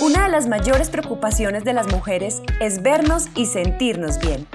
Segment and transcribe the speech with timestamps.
[0.00, 4.46] Una de las mayores preocupaciones de las mujeres es vernos y sentirnos bien.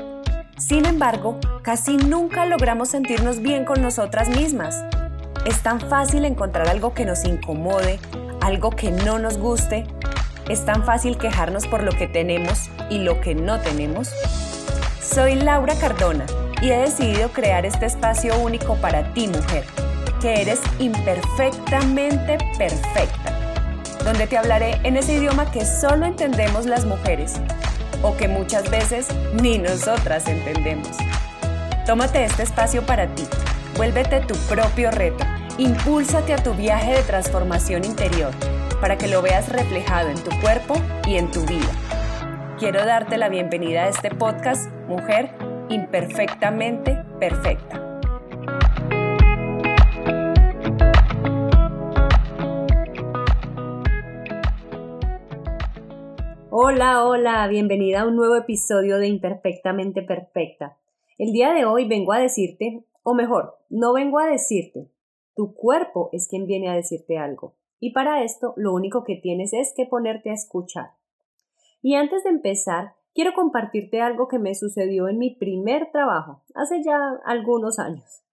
[0.57, 4.83] Sin embargo, casi nunca logramos sentirnos bien con nosotras mismas.
[5.45, 7.99] Es tan fácil encontrar algo que nos incomode,
[8.41, 9.85] algo que no nos guste.
[10.49, 14.11] Es tan fácil quejarnos por lo que tenemos y lo que no tenemos.
[15.01, 16.25] Soy Laura Cardona
[16.61, 19.63] y he decidido crear este espacio único para ti, mujer,
[20.21, 27.35] que eres imperfectamente perfecta, donde te hablaré en ese idioma que solo entendemos las mujeres
[28.01, 29.07] o que muchas veces
[29.41, 30.97] ni nosotras entendemos.
[31.85, 33.23] Tómate este espacio para ti,
[33.75, 35.23] vuélvete tu propio reto,
[35.57, 38.33] impúlsate a tu viaje de transformación interior
[38.81, 40.75] para que lo veas reflejado en tu cuerpo
[41.07, 41.69] y en tu vida.
[42.59, 47.99] Quiero darte la bienvenida a este podcast, Mujer Imperfectamente Perfecta.
[56.49, 60.77] Hola, hola, bienvenida a un nuevo episodio de Imperfectamente Perfecta.
[61.17, 64.87] El día de hoy vengo a decirte, o mejor, no vengo a decirte,
[65.35, 67.55] tu cuerpo es quien viene a decirte algo.
[67.81, 70.91] Y para esto lo único que tienes es que ponerte a escuchar.
[71.81, 76.83] Y antes de empezar, quiero compartirte algo que me sucedió en mi primer trabajo, hace
[76.83, 78.23] ya algunos años.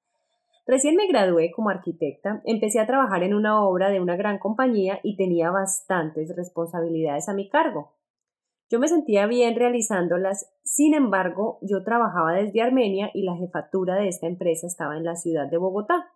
[0.67, 5.01] Recién me gradué como arquitecta, empecé a trabajar en una obra de una gran compañía
[5.03, 7.95] y tenía bastantes responsabilidades a mi cargo.
[8.69, 14.09] Yo me sentía bien realizándolas, sin embargo, yo trabajaba desde Armenia y la jefatura de
[14.09, 16.12] esta empresa estaba en la ciudad de Bogotá.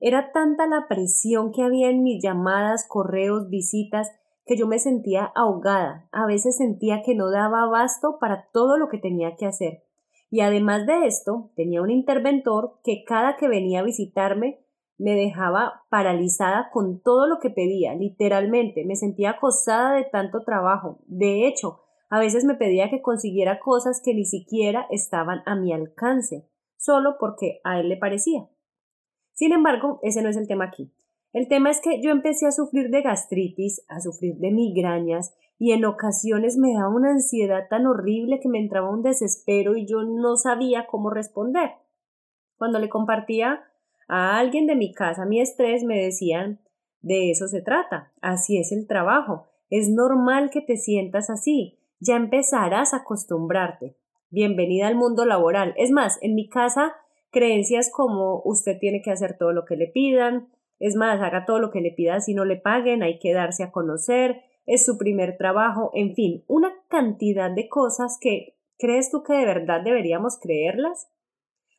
[0.00, 4.10] Era tanta la presión que había en mis llamadas, correos, visitas,
[4.46, 6.08] que yo me sentía ahogada.
[6.12, 9.82] A veces sentía que no daba abasto para todo lo que tenía que hacer.
[10.30, 14.60] Y además de esto, tenía un interventor que cada que venía a visitarme
[14.98, 21.00] me dejaba paralizada con todo lo que pedía, literalmente, me sentía acosada de tanto trabajo.
[21.06, 25.72] De hecho, a veces me pedía que consiguiera cosas que ni siquiera estaban a mi
[25.72, 28.48] alcance, solo porque a él le parecía.
[29.34, 30.90] Sin embargo, ese no es el tema aquí.
[31.36, 35.72] El tema es que yo empecé a sufrir de gastritis, a sufrir de migrañas, y
[35.72, 40.02] en ocasiones me daba una ansiedad tan horrible que me entraba un desespero y yo
[40.02, 41.72] no sabía cómo responder.
[42.56, 43.64] Cuando le compartía
[44.08, 46.60] a alguien de mi casa mi estrés me decían
[47.02, 52.16] de eso se trata, así es el trabajo, es normal que te sientas así, ya
[52.16, 53.94] empezarás a acostumbrarte.
[54.30, 55.74] Bienvenida al mundo laboral.
[55.76, 56.94] Es más, en mi casa
[57.30, 60.48] creencias como usted tiene que hacer todo lo que le pidan,
[60.78, 63.62] es más, haga todo lo que le pidan si no le paguen, hay que darse
[63.62, 69.22] a conocer, es su primer trabajo, en fin, una cantidad de cosas que ¿crees tú
[69.22, 71.08] que de verdad deberíamos creerlas?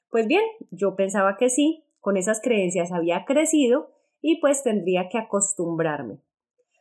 [0.09, 3.91] Pues bien, yo pensaba que sí, con esas creencias había crecido
[4.21, 6.19] y pues tendría que acostumbrarme.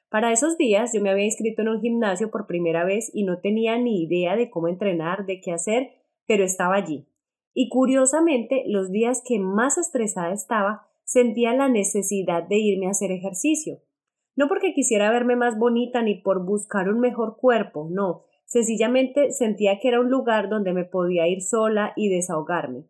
[0.09, 3.41] Para esos días yo me había inscrito en un gimnasio por primera vez y no
[3.41, 5.91] tenía ni idea de cómo entrenar, de qué hacer,
[6.27, 7.09] pero estaba allí.
[7.53, 13.13] Y curiosamente, los días que más estresada estaba, sentía la necesidad de irme a hacer
[13.13, 13.79] ejercicio.
[14.35, 19.79] No porque quisiera verme más bonita ni por buscar un mejor cuerpo, no, sencillamente sentía
[19.81, 22.85] que era un lugar donde me podía ir sola y desahogarme.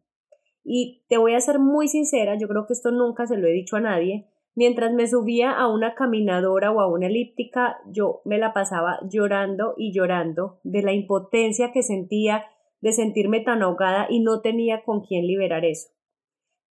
[0.64, 3.52] Y te voy a ser muy sincera, yo creo que esto nunca se lo he
[3.52, 4.26] dicho a nadie.
[4.56, 9.74] Mientras me subía a una caminadora o a una elíptica, yo me la pasaba llorando
[9.76, 12.46] y llorando de la impotencia que sentía
[12.80, 15.95] de sentirme tan ahogada y no tenía con quién liberar eso.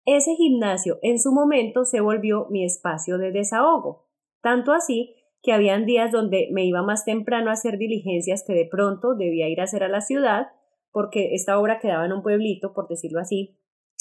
[0.05, 4.07] Ese gimnasio en su momento se volvió mi espacio de desahogo,
[4.41, 8.65] tanto así que habían días donde me iba más temprano a hacer diligencias que de
[8.65, 10.47] pronto debía ir a hacer a la ciudad,
[10.91, 13.57] porque esta obra quedaba en un pueblito, por decirlo así,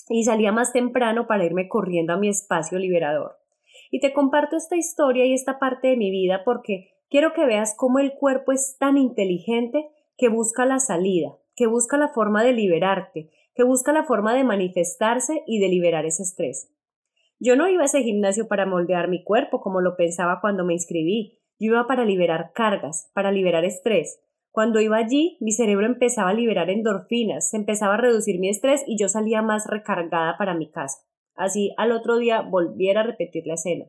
[0.09, 3.37] y salía más temprano para irme corriendo a mi espacio liberador.
[3.91, 7.75] Y te comparto esta historia y esta parte de mi vida porque quiero que veas
[7.77, 12.53] cómo el cuerpo es tan inteligente que busca la salida, que busca la forma de
[12.53, 16.73] liberarte, que busca la forma de manifestarse y de liberar ese estrés.
[17.41, 20.75] Yo no iba a ese gimnasio para moldear mi cuerpo como lo pensaba cuando me
[20.75, 24.21] inscribí, yo iba para liberar cargas, para liberar estrés,
[24.53, 28.83] cuando iba allí, mi cerebro empezaba a liberar endorfinas, se empezaba a reducir mi estrés
[28.87, 30.99] y yo salía más recargada para mi casa.
[31.35, 33.87] Así al otro día volviera a repetir la escena.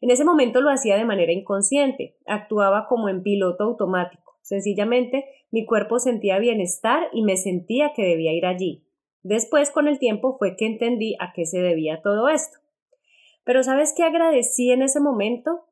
[0.00, 4.38] En ese momento lo hacía de manera inconsciente, actuaba como en piloto automático.
[4.42, 8.83] Sencillamente mi cuerpo sentía bienestar y me sentía que debía ir allí.
[9.24, 12.58] Después, con el tiempo, fue que entendí a qué se debía todo esto.
[13.42, 15.64] Pero ¿sabes qué agradecí en ese momento?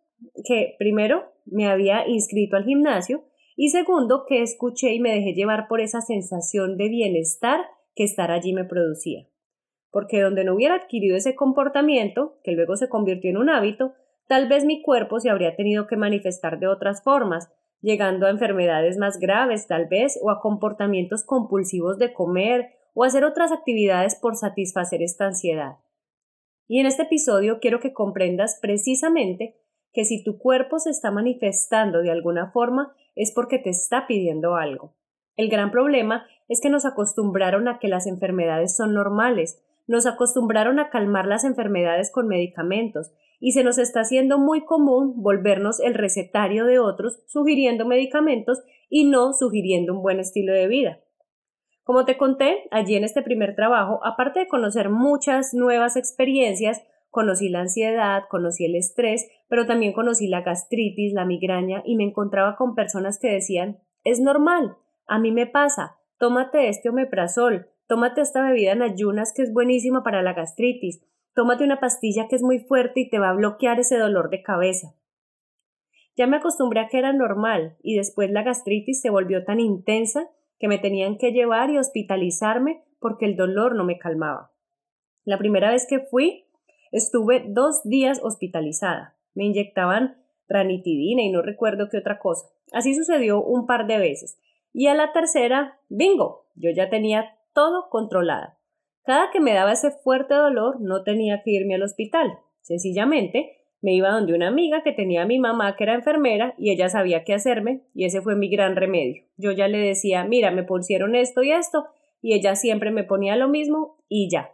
[0.44, 5.68] Que primero me había inscrito al gimnasio y segundo, que escuché y me dejé llevar
[5.68, 7.60] por esa sensación de bienestar
[7.94, 9.26] que estar allí me producía.
[9.90, 13.92] Porque donde no hubiera adquirido ese comportamiento, que luego se convirtió en un hábito,
[14.28, 17.52] tal vez mi cuerpo se habría tenido que manifestar de otras formas,
[17.82, 23.24] llegando a enfermedades más graves tal vez, o a comportamientos compulsivos de comer, o hacer
[23.24, 25.78] otras actividades por satisfacer esta ansiedad.
[26.68, 29.56] Y en este episodio quiero que comprendas precisamente
[29.92, 34.56] que si tu cuerpo se está manifestando de alguna forma es porque te está pidiendo
[34.56, 34.94] algo.
[35.36, 40.78] El gran problema es que nos acostumbraron a que las enfermedades son normales, nos acostumbraron
[40.78, 45.94] a calmar las enfermedades con medicamentos y se nos está haciendo muy común volvernos el
[45.94, 51.00] recetario de otros sugiriendo medicamentos y no sugiriendo un buen estilo de vida.
[51.84, 56.80] Como te conté, allí en este primer trabajo, aparte de conocer muchas nuevas experiencias,
[57.10, 62.04] conocí la ansiedad, conocí el estrés, pero también conocí la gastritis, la migraña y me
[62.04, 64.76] encontraba con personas que decían, es normal,
[65.06, 70.04] a mí me pasa, tómate este omeprazol, tómate esta bebida en ayunas que es buenísima
[70.04, 73.80] para la gastritis, tómate una pastilla que es muy fuerte y te va a bloquear
[73.80, 74.94] ese dolor de cabeza.
[76.16, 80.30] Ya me acostumbré a que era normal y después la gastritis se volvió tan intensa
[80.62, 84.52] que me tenían que llevar y hospitalizarme porque el dolor no me calmaba.
[85.24, 86.46] La primera vez que fui,
[86.92, 89.16] estuve dos días hospitalizada.
[89.34, 92.46] Me inyectaban ranitidina y no recuerdo qué otra cosa.
[92.72, 94.38] Así sucedió un par de veces.
[94.72, 98.56] Y a la tercera, bingo, yo ya tenía todo controlada.
[99.02, 102.38] Cada que me daba ese fuerte dolor no tenía que irme al hospital.
[102.60, 106.70] Sencillamente me iba donde una amiga que tenía a mi mamá que era enfermera y
[106.70, 109.24] ella sabía qué hacerme y ese fue mi gran remedio.
[109.36, 111.86] Yo ya le decía, mira, me pusieron esto y esto
[112.22, 114.52] y ella siempre me ponía lo mismo y ya.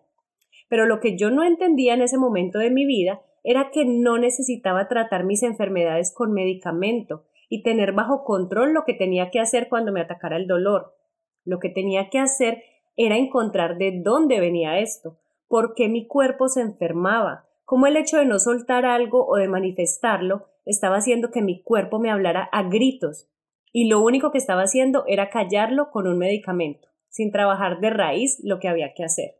[0.68, 4.18] Pero lo que yo no entendía en ese momento de mi vida era que no
[4.18, 9.68] necesitaba tratar mis enfermedades con medicamento y tener bajo control lo que tenía que hacer
[9.68, 10.94] cuando me atacara el dolor.
[11.44, 12.62] Lo que tenía que hacer
[12.96, 18.16] era encontrar de dónde venía esto, por qué mi cuerpo se enfermaba, como el hecho
[18.16, 22.62] de no soltar algo o de manifestarlo estaba haciendo que mi cuerpo me hablara a
[22.62, 23.28] gritos,
[23.72, 28.40] y lo único que estaba haciendo era callarlo con un medicamento, sin trabajar de raíz
[28.42, 29.34] lo que había que hacer.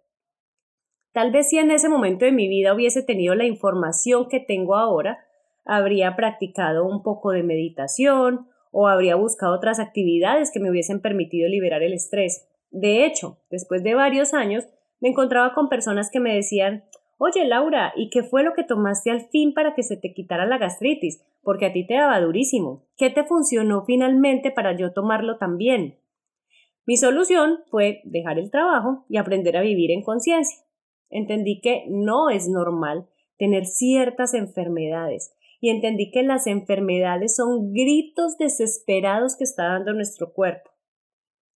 [1.12, 4.76] Tal vez si en ese momento de mi vida hubiese tenido la información que tengo
[4.76, 5.24] ahora,
[5.64, 11.48] habría practicado un poco de meditación o habría buscado otras actividades que me hubiesen permitido
[11.48, 12.46] liberar el estrés.
[12.70, 14.68] De hecho, después de varios años,
[15.00, 16.84] me encontraba con personas que me decían
[17.20, 20.46] Oye, Laura, ¿y qué fue lo que tomaste al fin para que se te quitara
[20.46, 21.20] la gastritis?
[21.42, 22.86] Porque a ti te daba durísimo.
[22.96, 25.98] ¿Qué te funcionó finalmente para yo tomarlo también?
[26.86, 30.64] Mi solución fue dejar el trabajo y aprender a vivir en conciencia.
[31.10, 38.38] Entendí que no es normal tener ciertas enfermedades y entendí que las enfermedades son gritos
[38.38, 40.70] desesperados que está dando nuestro cuerpo.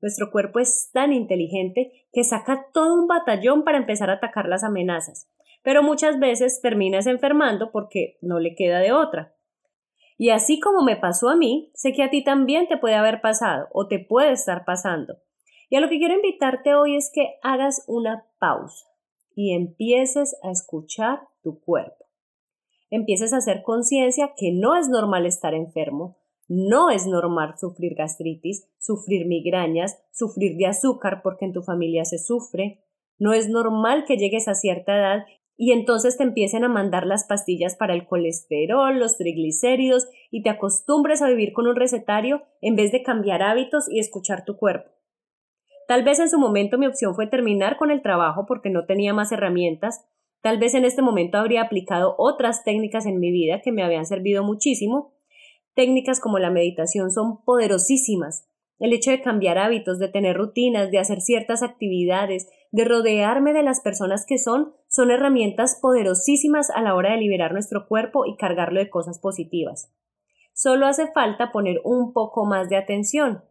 [0.01, 4.63] Nuestro cuerpo es tan inteligente que saca todo un batallón para empezar a atacar las
[4.63, 5.27] amenazas
[5.63, 9.35] pero muchas veces terminas enfermando porque no le queda de otra.
[10.17, 13.21] Y así como me pasó a mí, sé que a ti también te puede haber
[13.21, 15.17] pasado o te puede estar pasando.
[15.69, 18.85] Y a lo que quiero invitarte hoy es que hagas una pausa
[19.35, 22.05] y empieces a escuchar tu cuerpo.
[22.89, 26.17] Empieces a hacer conciencia que no es normal estar enfermo,
[26.47, 32.19] no es normal sufrir gastritis, sufrir migrañas, sufrir de azúcar porque en tu familia se
[32.19, 32.83] sufre,
[33.17, 35.25] no es normal que llegues a cierta edad
[35.57, 40.49] y entonces te empiecen a mandar las pastillas para el colesterol, los triglicéridos y te
[40.49, 44.89] acostumbres a vivir con un recetario en vez de cambiar hábitos y escuchar tu cuerpo.
[45.87, 49.13] Tal vez en su momento mi opción fue terminar con el trabajo porque no tenía
[49.13, 50.07] más herramientas,
[50.41, 54.05] tal vez en este momento habría aplicado otras técnicas en mi vida que me habían
[54.05, 55.13] servido muchísimo.
[55.75, 58.50] Técnicas como la meditación son poderosísimas.
[58.81, 63.61] El hecho de cambiar hábitos, de tener rutinas, de hacer ciertas actividades, de rodearme de
[63.61, 68.37] las personas que son, son herramientas poderosísimas a la hora de liberar nuestro cuerpo y
[68.37, 69.93] cargarlo de cosas positivas.
[70.53, 73.43] Solo hace falta poner un poco más de atención.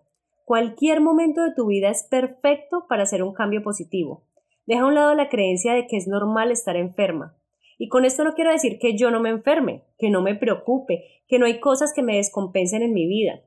[0.44, 4.24] Cualquier momento de tu vida es perfecto para hacer un cambio positivo.
[4.66, 7.36] Deja a un lado la creencia de que es normal estar enferma.
[7.78, 11.04] Y con esto no quiero decir que yo no me enferme, que no me preocupe,
[11.28, 13.42] que no hay cosas que me descompensen en mi vida.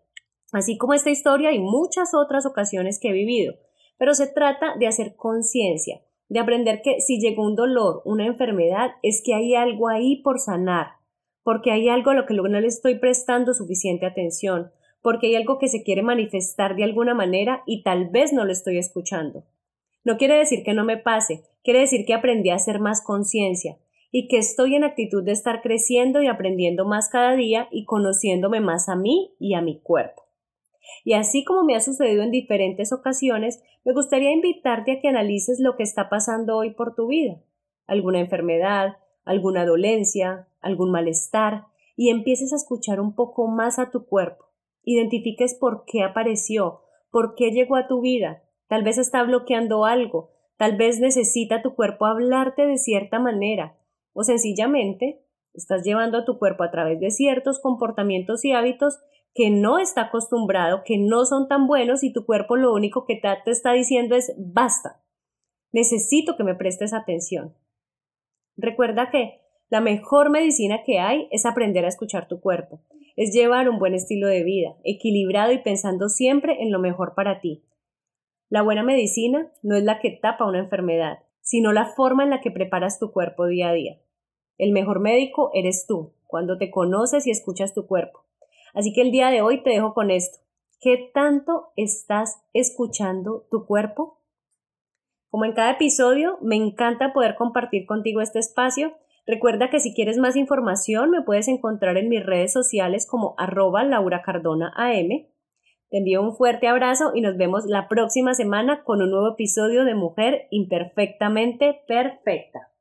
[0.54, 3.56] Así como esta historia y muchas otras ocasiones que he vivido,
[3.98, 8.92] pero se trata de hacer conciencia, de aprender que si llegó un dolor, una enfermedad,
[9.02, 10.94] es que hay algo ahí por sanar,
[11.44, 15.58] porque hay algo a lo que no le estoy prestando suficiente atención, porque hay algo
[15.58, 19.46] que se quiere manifestar de alguna manera y tal vez no lo estoy escuchando.
[20.06, 23.80] No quiere decir que no me pase, quiere decir que aprendí a hacer más conciencia
[24.12, 28.60] y que estoy en actitud de estar creciendo y aprendiendo más cada día y conociéndome
[28.60, 30.23] más a mí y a mi cuerpo.
[31.04, 35.60] Y así como me ha sucedido en diferentes ocasiones, me gustaría invitarte a que analices
[35.60, 37.42] lo que está pasando hoy por tu vida.
[37.88, 44.06] Alguna enfermedad, alguna dolencia, algún malestar, y empieces a escuchar un poco más a tu
[44.06, 44.46] cuerpo.
[44.84, 48.44] Identifiques por qué apareció, por qué llegó a tu vida.
[48.68, 53.78] Tal vez está bloqueando algo, tal vez necesita tu cuerpo hablarte de cierta manera,
[54.14, 55.24] o sencillamente
[55.54, 59.00] estás llevando a tu cuerpo a través de ciertos comportamientos y hábitos
[59.34, 63.16] que no está acostumbrado, que no son tan buenos y tu cuerpo lo único que
[63.16, 65.04] te está diciendo es basta.
[65.72, 67.56] Necesito que me prestes atención.
[68.56, 72.82] Recuerda que la mejor medicina que hay es aprender a escuchar tu cuerpo,
[73.16, 77.40] es llevar un buen estilo de vida, equilibrado y pensando siempre en lo mejor para
[77.40, 77.64] ti.
[78.50, 82.40] La buena medicina no es la que tapa una enfermedad, sino la forma en la
[82.40, 84.00] que preparas tu cuerpo día a día.
[84.60, 88.26] El mejor médico eres tú, cuando te conoces y escuchas tu cuerpo.
[88.74, 90.40] Así que el día de hoy te dejo con esto.
[90.82, 94.20] ¿Qué tanto estás escuchando tu cuerpo?
[95.30, 98.94] Como en cada episodio, me encanta poder compartir contigo este espacio
[99.26, 103.84] Recuerda que si quieres más información me puedes encontrar en mis redes sociales como arroba
[103.84, 105.28] Laura Cardona AM.
[105.90, 109.86] Te envío un fuerte abrazo y nos vemos la próxima semana con un nuevo episodio
[109.86, 112.72] de Mujer Imperfectamente Perfecta.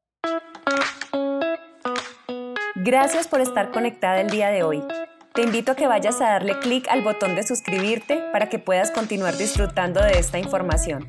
[2.75, 4.83] Gracias por estar conectada el día de hoy.
[5.35, 8.91] Te invito a que vayas a darle clic al botón de suscribirte para que puedas
[8.91, 11.09] continuar disfrutando de esta información.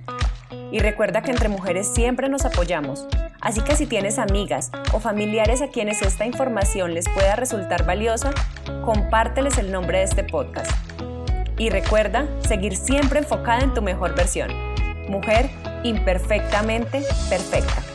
[0.71, 3.05] Y recuerda que entre mujeres siempre nos apoyamos.
[3.41, 8.31] Así que si tienes amigas o familiares a quienes esta información les pueda resultar valiosa,
[8.85, 10.71] compárteles el nombre de este podcast.
[11.57, 14.51] Y recuerda seguir siempre enfocada en tu mejor versión.
[15.09, 15.49] Mujer
[15.83, 17.92] imperfectamente perfecta.